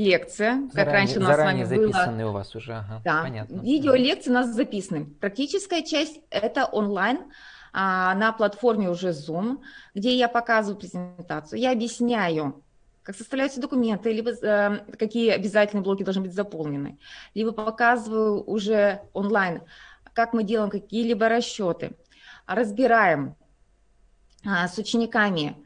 лекция, 0.00 0.54
заранее, 0.54 0.70
как 0.72 0.86
раньше 0.88 1.18
у 1.18 1.22
нас 1.22 1.36
с 1.36 1.38
вами 1.38 1.64
записаны 1.64 2.26
у 2.26 2.32
вас 2.32 2.54
уже, 2.54 2.72
ага, 2.72 3.00
да. 3.04 3.22
понятно. 3.22 3.60
Видео 3.60 3.94
лекции 3.94 4.30
у 4.30 4.34
нас 4.34 4.48
записаны. 4.48 5.04
Практическая 5.04 5.82
часть 5.82 6.20
это 6.30 6.64
онлайн 6.64 7.20
а, 7.72 8.14
на 8.14 8.32
платформе 8.32 8.90
уже 8.90 9.10
Zoom, 9.10 9.58
где 9.94 10.16
я 10.16 10.28
показываю 10.28 10.78
презентацию, 10.78 11.60
я 11.60 11.72
объясняю, 11.72 12.62
как 13.02 13.16
составляются 13.16 13.60
документы, 13.60 14.12
либо 14.12 14.30
э, 14.30 14.78
какие 14.98 15.30
обязательные 15.30 15.82
блоки 15.82 16.02
должны 16.02 16.22
быть 16.22 16.34
заполнены, 16.34 16.98
либо 17.34 17.52
показываю 17.52 18.42
уже 18.42 19.02
онлайн, 19.12 19.62
как 20.12 20.32
мы 20.32 20.42
делаем 20.44 20.70
какие-либо 20.70 21.28
расчеты, 21.28 21.92
разбираем 22.46 23.36
а, 24.44 24.66
с 24.68 24.78
учениками 24.78 25.56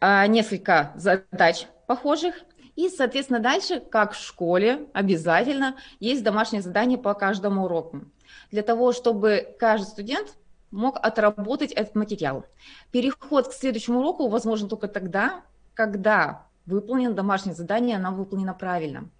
а, 0.00 0.26
несколько 0.26 0.92
задач 0.96 1.66
похожих, 1.86 2.34
и, 2.76 2.88
соответственно, 2.88 3.40
дальше, 3.40 3.80
как 3.80 4.12
в 4.12 4.18
школе, 4.18 4.86
обязательно 4.92 5.76
есть 6.00 6.22
домашнее 6.22 6.62
задание 6.62 6.98
по 6.98 7.14
каждому 7.14 7.64
уроку. 7.64 8.02
Для 8.50 8.62
того, 8.62 8.92
чтобы 8.92 9.54
каждый 9.58 9.86
студент 9.86 10.36
мог 10.70 10.96
отработать 10.96 11.72
этот 11.72 11.94
материал. 11.94 12.46
Переход 12.90 13.48
к 13.48 13.52
следующему 13.52 14.00
уроку 14.00 14.28
возможен 14.28 14.68
только 14.68 14.88
тогда, 14.88 15.42
когда 15.74 16.46
выполнено 16.64 17.12
домашнее 17.12 17.54
задание, 17.54 17.96
оно 17.96 18.12
выполнено 18.12 18.54
правильно. 18.54 19.10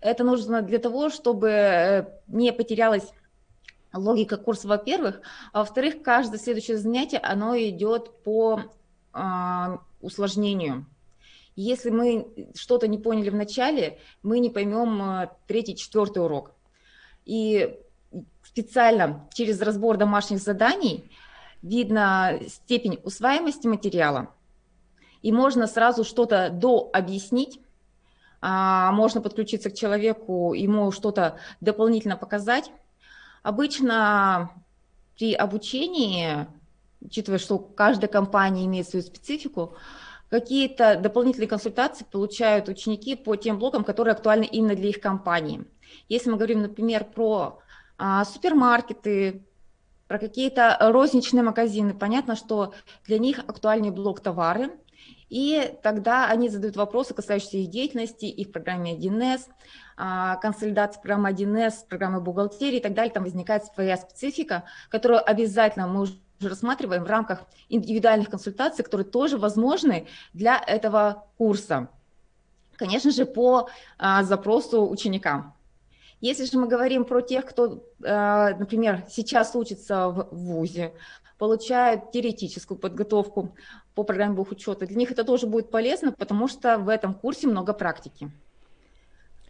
Это 0.00 0.24
нужно 0.24 0.62
для 0.62 0.78
того, 0.78 1.10
чтобы 1.10 1.48
э, 1.50 2.06
не 2.28 2.52
потерялась 2.52 3.12
логика 3.92 4.38
курса, 4.38 4.68
во-первых, 4.68 5.20
а 5.52 5.60
во-вторых, 5.60 6.02
каждое 6.02 6.38
следующее 6.38 6.78
занятие, 6.78 7.18
оно 7.18 7.56
идет 7.56 8.22
по 8.22 8.62
э, 9.12 9.20
усложнению 10.00 10.86
Если 11.54 11.90
мы 11.90 12.28
что-то 12.54 12.88
не 12.88 12.98
поняли 12.98 13.30
в 13.30 13.34
начале, 13.34 13.98
мы 14.22 14.38
не 14.38 14.50
поймем 14.50 15.02
э, 15.02 15.28
третий, 15.46 15.76
четвертый 15.76 16.24
урок. 16.24 16.52
И 17.24 17.78
специально 18.42 19.28
через 19.34 19.60
разбор 19.60 19.96
домашних 19.96 20.38
заданий 20.38 21.10
видно 21.62 22.40
степень 22.48 23.00
усваиваемости 23.04 23.66
материала, 23.66 24.28
и 25.22 25.30
можно 25.30 25.66
сразу 25.66 26.04
что-то 26.04 26.50
дообъяснить, 26.50 27.60
а, 28.40 28.90
можно 28.92 29.20
подключиться 29.20 29.70
к 29.70 29.74
человеку, 29.74 30.52
ему 30.52 30.90
что-то 30.90 31.36
дополнительно 31.60 32.16
показать. 32.16 32.72
Обычно 33.44 34.50
при 35.16 35.32
обучении, 35.32 36.48
учитывая, 37.00 37.38
что 37.38 37.58
каждая 37.58 38.10
компания 38.10 38.66
имеет 38.66 38.88
свою 38.88 39.04
специфику, 39.04 39.76
какие-то 40.32 40.96
дополнительные 40.96 41.46
консультации 41.46 42.06
получают 42.10 42.66
ученики 42.70 43.16
по 43.16 43.36
тем 43.36 43.58
блокам, 43.58 43.84
которые 43.84 44.12
актуальны 44.12 44.44
именно 44.44 44.74
для 44.74 44.88
их 44.88 44.98
компании. 44.98 45.66
Если 46.08 46.30
мы 46.30 46.38
говорим, 46.38 46.62
например, 46.62 47.04
про 47.04 47.58
а, 47.98 48.24
супермаркеты, 48.24 49.44
про 50.08 50.18
какие-то 50.18 50.78
розничные 50.80 51.42
магазины, 51.42 51.92
понятно, 51.92 52.34
что 52.34 52.72
для 53.04 53.18
них 53.18 53.40
актуальнее 53.40 53.92
блок 53.92 54.20
товары, 54.20 54.70
и 55.28 55.76
тогда 55.82 56.28
они 56.28 56.48
задают 56.48 56.76
вопросы, 56.76 57.12
касающиеся 57.12 57.58
их 57.58 57.68
деятельности, 57.68 58.24
их 58.24 58.52
программы 58.52 58.92
1С, 58.92 59.48
а, 59.98 60.36
консолидации 60.36 60.98
программы 61.02 61.28
1С, 61.28 61.86
программы 61.86 62.22
бухгалтерии 62.22 62.78
и 62.78 62.82
так 62.82 62.94
далее. 62.94 63.12
Там 63.12 63.24
возникает 63.24 63.66
своя 63.66 63.98
специфика, 63.98 64.64
которую 64.88 65.20
обязательно 65.28 65.86
мы 65.88 66.00
уже 66.00 66.14
рассматриваем 66.48 67.04
в 67.04 67.08
рамках 67.08 67.42
индивидуальных 67.68 68.30
консультаций, 68.30 68.84
которые 68.84 69.06
тоже 69.06 69.38
возможны 69.38 70.06
для 70.32 70.58
этого 70.58 71.26
курса. 71.38 71.88
Конечно 72.76 73.10
же, 73.10 73.26
по 73.26 73.68
а, 73.98 74.22
запросу 74.22 74.88
ученика. 74.88 75.54
Если 76.20 76.44
же 76.44 76.58
мы 76.58 76.68
говорим 76.68 77.04
про 77.04 77.20
тех, 77.20 77.44
кто, 77.44 77.84
а, 78.04 78.50
например, 78.56 79.04
сейчас 79.10 79.54
учится 79.54 80.08
в 80.08 80.28
ВУЗе, 80.30 80.92
получают 81.38 82.12
теоретическую 82.12 82.78
подготовку 82.78 83.54
по 83.94 84.04
программе 84.04 84.34
бухучета, 84.34 84.86
для 84.86 84.96
них 84.96 85.10
это 85.10 85.24
тоже 85.24 85.46
будет 85.46 85.70
полезно, 85.70 86.12
потому 86.12 86.48
что 86.48 86.78
в 86.78 86.88
этом 86.88 87.14
курсе 87.14 87.48
много 87.48 87.72
практики. 87.72 88.30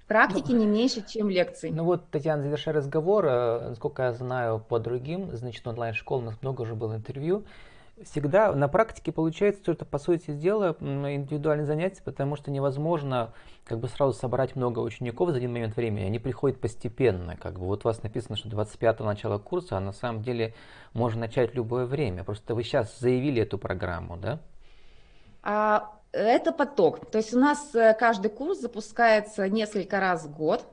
Практики 0.06 0.52
ну, 0.52 0.59
не 0.59 0.66
меньше, 0.66 1.04
чем 1.06 1.30
лекций. 1.30 1.71
Ну 1.71 1.85
вот, 1.85 2.11
Татьяна, 2.11 2.42
завершая 2.42 2.75
разговор, 2.75 3.25
э, 3.26 3.68
насколько 3.71 4.02
я 4.02 4.12
знаю 4.12 4.59
по 4.59 4.78
другим, 4.78 5.35
значит, 5.35 5.66
онлайн-школ, 5.66 6.18
у 6.18 6.23
нас 6.23 6.42
много 6.42 6.62
уже 6.62 6.75
было 6.75 6.97
интервью, 6.97 7.44
всегда 8.04 8.52
на 8.52 8.68
практике 8.68 9.12
получается, 9.12 9.62
что 9.62 9.73
это 9.73 9.85
по 9.85 9.99
сути 9.99 10.32
дела 10.32 10.76
индивидуальное 10.80 11.66
занятие, 11.66 12.02
потому 12.02 12.37
что 12.37 12.50
невозможно 12.50 13.32
как 13.64 13.78
бы 13.78 13.88
сразу 13.88 14.12
собрать 14.12 14.56
много 14.56 14.80
учеников 14.80 15.30
за 15.30 15.37
один 15.37 15.52
момент 15.52 15.76
времени. 15.76 16.04
Они 16.04 16.18
приходят 16.18 16.61
постепенно. 16.61 17.37
Как 17.37 17.59
бы 17.59 17.66
вот 17.66 17.85
у 17.85 17.88
вас 17.88 18.02
написано, 18.02 18.37
что 18.37 18.49
25 18.49 19.00
начало 19.00 19.38
курса, 19.38 19.76
а 19.76 19.80
на 19.80 19.92
самом 19.92 20.23
деле 20.23 20.54
можно 20.92 21.21
начать 21.21 21.52
в 21.52 21.54
любое 21.54 21.87
время. 21.87 22.25
Просто 22.25 22.54
вы 22.54 22.64
сейчас 22.64 22.99
заявили 22.99 23.42
эту 23.42 23.59
программу, 23.59 24.16
да? 24.16 24.40
А, 25.42 25.92
это 26.12 26.52
поток. 26.52 27.11
То 27.11 27.19
есть 27.19 27.35
у 27.35 27.38
нас 27.38 27.75
э, 27.75 27.95
каждый 27.99 28.31
курс 28.31 28.61
запускается 28.61 29.49
несколько 29.49 30.00
раз 30.00 30.25
в 30.25 30.37
год. 30.37 30.64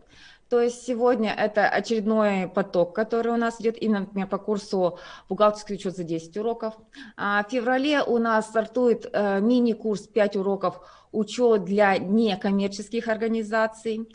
То 0.49 0.59
есть 0.61 0.83
сегодня 0.83 1.31
это 1.31 1.69
очередной 1.69 2.47
поток, 2.47 2.95
который 2.95 3.31
у 3.31 3.37
нас 3.37 3.61
идет 3.61 3.77
именно, 3.79 4.01
например, 4.01 4.27
по 4.27 4.39
курсу 4.39 4.97
бухгалтерский 5.29 5.75
учет 5.75 5.95
за 5.95 6.03
10 6.03 6.35
уроков. 6.37 6.73
А 7.15 7.43
в 7.43 7.51
феврале 7.51 8.01
у 8.01 8.17
нас 8.17 8.47
стартует 8.47 9.07
э, 9.11 9.39
мини-курс 9.41 10.07
5 10.07 10.37
уроков 10.37 10.81
учет 11.11 11.65
для 11.65 11.97
некоммерческих 11.97 13.07
организаций. 13.07 14.09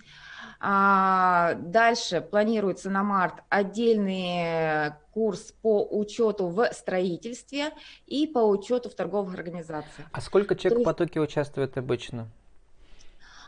А 0.60 1.54
дальше 1.54 2.20
планируется 2.20 2.90
на 2.90 3.02
март 3.02 3.42
отдельный 3.48 4.92
курс 5.12 5.52
по 5.62 5.86
учету 5.90 6.48
в 6.48 6.68
строительстве 6.72 7.70
и 8.06 8.26
по 8.26 8.38
учету 8.38 8.90
в 8.90 8.94
торговых 8.94 9.34
организациях. 9.34 10.08
А 10.12 10.20
сколько 10.20 10.56
человек 10.56 10.78
есть... 10.78 10.86
в 10.86 10.90
потоке 10.90 11.20
участвует 11.20 11.78
обычно? 11.78 12.28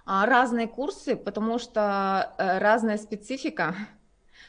А, 0.05 0.25
разные 0.27 0.69
курсы, 0.69 1.16
потому 1.16 1.59
что 1.59 2.33
э, 2.38 2.59
разная 2.59 2.97
специфика. 2.97 3.75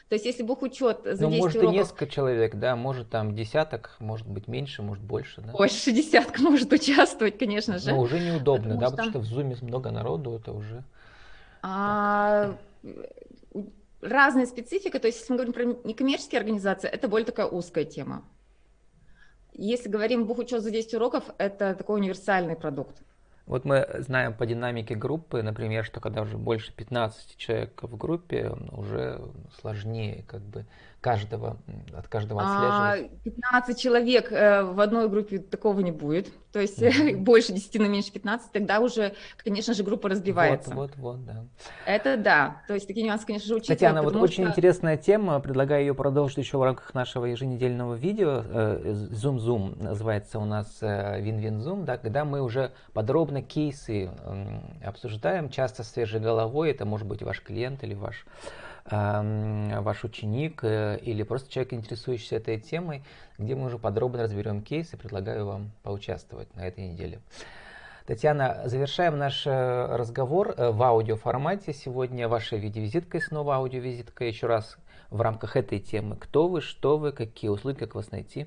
То 0.08 0.14
есть 0.14 0.24
если 0.24 0.42
бухучет 0.42 1.00
за 1.04 1.24
ну, 1.24 1.30
10 1.30 1.42
может 1.42 1.56
уроков... 1.56 1.74
и 1.74 1.78
несколько 1.78 2.06
человек, 2.06 2.54
да, 2.54 2.76
может 2.76 3.10
там 3.10 3.34
десяток, 3.34 3.96
может 3.98 4.26
быть 4.26 4.48
меньше, 4.48 4.82
может 4.82 5.02
больше, 5.02 5.42
да? 5.42 5.52
Больше 5.52 5.92
десятка 5.92 6.40
может 6.42 6.72
участвовать, 6.72 7.38
конечно 7.38 7.78
же. 7.78 7.90
Но 7.90 8.00
уже 8.00 8.20
неудобно, 8.20 8.74
потому 8.74 8.80
да, 8.80 8.86
что... 8.86 8.96
потому 8.96 9.10
что 9.10 9.18
в 9.18 9.24
зуме 9.24 9.56
много 9.60 9.90
народу, 9.90 10.34
это 10.34 10.52
уже... 10.52 10.84
А, 11.62 12.56
разная 14.00 14.46
специфика, 14.46 14.98
то 14.98 15.06
есть 15.06 15.20
если 15.20 15.32
мы 15.32 15.36
говорим 15.38 15.52
про 15.52 15.88
некоммерческие 15.88 16.38
организации, 16.38 16.88
это 16.88 17.08
более 17.08 17.26
такая 17.26 17.46
узкая 17.46 17.84
тема. 17.84 18.24
Если 19.54 19.88
говорим 19.88 20.26
бухучет 20.26 20.62
за 20.62 20.70
10 20.70 20.94
уроков, 20.94 21.24
это 21.38 21.74
такой 21.74 22.00
универсальный 22.00 22.54
продукт. 22.54 23.02
Вот 23.46 23.64
мы 23.64 23.88
знаем 24.00 24.34
по 24.34 24.44
динамике 24.44 24.94
группы, 24.94 25.42
например, 25.42 25.82
что 25.84 26.00
когда 26.00 26.20
уже 26.20 26.36
больше 26.36 26.72
15 26.72 27.36
человек 27.38 27.82
в 27.82 27.96
группе, 27.96 28.52
уже 28.72 29.22
сложнее 29.58 30.24
как 30.28 30.42
бы 30.42 30.66
каждого, 31.00 31.56
от 31.96 32.08
каждого 32.08 32.42
а, 32.42 32.92
отслеживать? 32.92 33.22
15 33.22 33.80
человек 33.80 34.32
э, 34.32 34.62
в 34.62 34.80
одной 34.80 35.08
группе 35.08 35.38
такого 35.38 35.80
не 35.80 35.92
будет. 35.92 36.28
То 36.52 36.60
есть 36.60 36.80
mm-hmm. 36.82 37.16
больше 37.18 37.52
10, 37.52 37.74
но 37.80 37.86
меньше 37.86 38.10
15, 38.10 38.50
тогда 38.50 38.80
уже, 38.80 39.14
конечно 39.36 39.74
же, 39.74 39.84
группа 39.84 40.08
разбивается. 40.08 40.74
Вот, 40.74 40.96
вот, 40.96 41.18
вот, 41.18 41.24
да. 41.24 41.44
Это 41.86 42.16
да. 42.16 42.62
То 42.66 42.74
есть 42.74 42.86
такие 42.88 43.06
нюансы, 43.06 43.26
конечно 43.26 43.46
же, 43.46 43.54
учитывать. 43.54 43.78
Татьяна, 43.78 44.02
вот 44.02 44.16
очень 44.16 44.44
что... 44.44 44.52
интересная 44.52 44.96
тема. 44.96 45.38
Предлагаю 45.40 45.82
ее 45.82 45.94
продолжить 45.94 46.38
еще 46.38 46.58
в 46.58 46.62
рамках 46.62 46.94
нашего 46.94 47.26
еженедельного 47.26 47.94
видео. 47.94 48.42
Э, 48.44 48.80
Zoom 49.12 49.36
Zoom 49.36 49.82
называется 49.82 50.38
у 50.38 50.44
нас 50.44 50.78
Win-Win 50.82 51.60
Zoom, 51.60 51.84
да, 51.84 51.96
когда 51.96 52.24
мы 52.24 52.42
уже 52.42 52.72
подробно 52.92 53.42
кейсы 53.42 54.10
обсуждаем, 54.84 55.50
часто 55.50 55.84
свежей 55.84 56.20
головой. 56.20 56.70
Это 56.70 56.84
может 56.84 57.06
быть 57.06 57.22
ваш 57.22 57.40
клиент 57.40 57.84
или 57.84 57.94
ваш 57.94 58.26
ваш 58.90 60.04
ученик 60.04 60.64
э, 60.64 60.98
или 61.02 61.22
просто 61.22 61.50
человек, 61.50 61.74
интересующийся 61.74 62.36
этой 62.36 62.58
темой, 62.58 63.02
где 63.36 63.54
мы 63.54 63.66
уже 63.66 63.78
подробно 63.78 64.22
разберем 64.22 64.62
кейсы. 64.62 64.96
Предлагаю 64.96 65.46
вам 65.46 65.70
поучаствовать 65.82 66.54
на 66.56 66.66
этой 66.66 66.88
неделе. 66.88 67.20
Татьяна, 68.06 68.62
завершаем 68.64 69.18
наш 69.18 69.46
э, 69.46 69.50
разговор 69.96 70.54
э, 70.56 70.70
в 70.70 70.82
аудиоформате. 70.82 71.74
Сегодня 71.74 72.28
ваша 72.28 72.56
видеовизитка 72.56 73.18
и 73.18 73.20
снова 73.20 73.56
аудиовизитка. 73.56 74.24
Еще 74.24 74.46
раз 74.46 74.78
в 75.10 75.20
рамках 75.20 75.56
этой 75.56 75.78
темы. 75.78 76.16
Кто 76.16 76.48
вы, 76.48 76.62
что 76.62 76.96
вы, 76.96 77.12
какие 77.12 77.50
услуги, 77.50 77.76
как 77.76 77.94
вас 77.94 78.10
найти? 78.10 78.46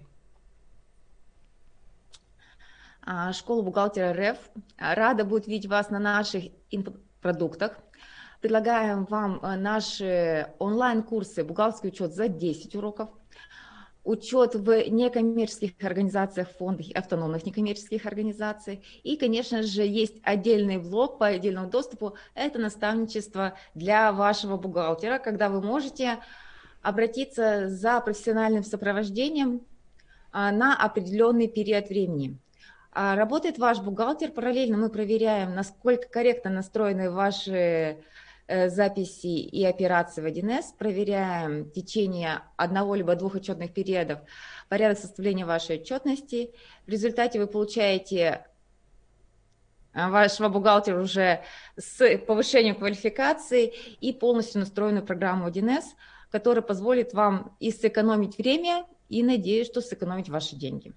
А, 3.03 3.33
школа 3.33 3.61
бухгалтера 3.61 4.13
РФ 4.13 4.37
рада 4.77 5.25
будет 5.25 5.47
видеть 5.47 5.69
вас 5.69 5.89
на 5.89 5.99
наших 5.99 6.45
продуктах 7.21 7.77
предлагаем 8.41 9.05
вам 9.05 9.39
э, 9.41 9.55
наши 9.55 10.47
онлайн-курсы 10.59 11.43
«Бухгалтерский 11.43 11.89
учет» 11.89 12.13
за 12.13 12.27
10 12.27 12.75
уроков, 12.75 13.09
учет 14.03 14.55
в 14.55 14.89
некоммерческих 14.89 15.71
организациях, 15.83 16.49
фондах 16.57 16.87
автономных 16.95 17.45
некоммерческих 17.45 18.05
организациях. 18.07 18.79
И, 19.03 19.15
конечно 19.15 19.61
же, 19.61 19.83
есть 19.83 20.15
отдельный 20.23 20.79
блок 20.79 21.19
по 21.19 21.27
отдельному 21.27 21.69
доступу. 21.69 22.15
Это 22.33 22.57
наставничество 22.57 23.53
для 23.75 24.11
вашего 24.11 24.57
бухгалтера, 24.57 25.19
когда 25.19 25.49
вы 25.49 25.61
можете 25.61 26.17
обратиться 26.81 27.69
за 27.69 28.01
профессиональным 28.01 28.63
сопровождением 28.63 29.61
а, 30.31 30.51
на 30.51 30.75
определенный 30.75 31.47
период 31.47 31.89
времени. 31.89 32.39
А 32.91 33.15
работает 33.15 33.59
ваш 33.59 33.79
бухгалтер, 33.79 34.31
параллельно 34.31 34.77
мы 34.77 34.89
проверяем, 34.89 35.53
насколько 35.53 36.09
корректно 36.09 36.49
настроены 36.49 37.11
ваши 37.11 37.97
записи 38.69 39.27
и 39.27 39.63
операции 39.65 40.21
в 40.21 40.25
1С, 40.25 40.77
проверяем 40.77 41.63
в 41.63 41.71
течение 41.71 42.41
одного 42.57 42.95
либо 42.95 43.15
двух 43.15 43.35
отчетных 43.35 43.73
периодов 43.73 44.19
порядок 44.69 44.99
составления 44.99 45.45
вашей 45.45 45.77
отчетности. 45.77 46.53
В 46.85 46.89
результате 46.89 47.39
вы 47.39 47.47
получаете 47.47 48.45
э, 49.93 50.09
вашего 50.09 50.49
бухгалтера 50.49 51.01
уже 51.01 51.43
с 51.77 52.17
повышением 52.19 52.75
квалификации 52.75 53.73
и 53.99 54.13
полностью 54.13 54.61
настроенную 54.61 55.05
программу 55.05 55.49
1С, 55.49 55.83
которая 56.29 56.61
позволит 56.61 57.13
вам 57.13 57.55
и 57.59 57.71
сэкономить 57.71 58.37
время, 58.37 58.85
и 59.09 59.23
надеюсь, 59.23 59.67
что 59.67 59.81
сэкономить 59.81 60.29
ваши 60.29 60.55
деньги. 60.55 60.93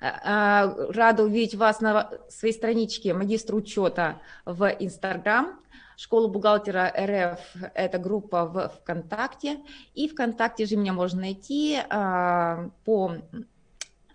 Э, 0.00 0.90
рада 0.92 1.24
увидеть 1.24 1.54
вас 1.54 1.80
на 1.80 2.10
своей 2.28 2.54
страничке 2.54 3.14
магистра 3.14 3.56
учета 3.56 4.20
в 4.44 4.66
Инстаграм. 4.78 5.60
Школа 5.96 6.28
бухгалтера 6.28 6.92
РФ– 6.94 7.40
это 7.74 7.98
группа 7.98 8.44
в 8.44 8.68
ВКонтакте. 8.68 9.60
И 9.94 10.08
ВКонтакте 10.08 10.66
же 10.66 10.76
меня 10.76 10.92
можно 10.92 11.20
найти 11.22 11.78
а, 11.88 12.68
по 12.84 13.14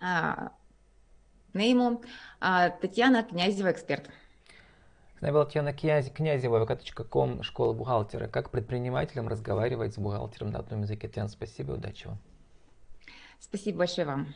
а, 0.00 0.52
нейму 1.54 2.02
а, 2.40 2.70
Татьяна 2.70 3.24
Князева, 3.24 3.72
эксперт. 3.72 4.08
была 5.20 5.44
Татьяна 5.44 5.72
Князева, 5.72 6.64
vk.com, 6.64 7.42
школа 7.42 7.72
бухгалтера. 7.72 8.28
Как 8.28 8.50
предпринимателям 8.50 9.26
разговаривать 9.26 9.94
с 9.94 9.98
бухгалтером 9.98 10.50
на 10.50 10.60
одном 10.60 10.82
языке? 10.82 11.08
Татьяна, 11.08 11.28
спасибо, 11.28 11.72
удачи 11.72 12.06
вам. 12.06 12.18
Спасибо 13.40 13.78
большое 13.78 14.06
вам. 14.06 14.28